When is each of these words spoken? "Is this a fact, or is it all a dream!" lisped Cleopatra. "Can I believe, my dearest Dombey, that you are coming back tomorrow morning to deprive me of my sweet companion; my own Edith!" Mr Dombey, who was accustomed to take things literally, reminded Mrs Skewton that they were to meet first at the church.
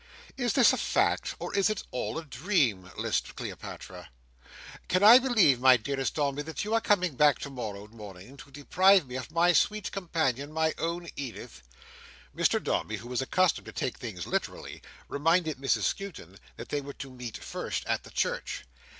"Is 0.35 0.53
this 0.53 0.73
a 0.73 0.77
fact, 0.77 1.35
or 1.37 1.53
is 1.53 1.69
it 1.69 1.83
all 1.91 2.17
a 2.17 2.25
dream!" 2.25 2.89
lisped 2.97 3.35
Cleopatra. 3.35 4.09
"Can 4.87 5.03
I 5.03 5.19
believe, 5.19 5.59
my 5.59 5.77
dearest 5.77 6.15
Dombey, 6.15 6.41
that 6.41 6.63
you 6.63 6.73
are 6.73 6.81
coming 6.81 7.13
back 7.13 7.37
tomorrow 7.37 7.85
morning 7.85 8.35
to 8.37 8.49
deprive 8.49 9.05
me 9.05 9.15
of 9.15 9.29
my 9.29 9.53
sweet 9.53 9.91
companion; 9.91 10.51
my 10.51 10.73
own 10.79 11.07
Edith!" 11.15 11.61
Mr 12.35 12.57
Dombey, 12.63 12.97
who 12.97 13.09
was 13.09 13.21
accustomed 13.21 13.67
to 13.67 13.71
take 13.71 13.97
things 13.99 14.25
literally, 14.25 14.81
reminded 15.07 15.57
Mrs 15.59 15.83
Skewton 15.83 16.39
that 16.57 16.69
they 16.69 16.81
were 16.81 16.93
to 16.93 17.11
meet 17.11 17.37
first 17.37 17.85
at 17.85 18.01
the 18.03 18.09
church. 18.09 18.63